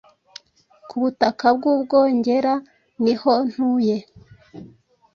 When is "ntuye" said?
3.51-3.97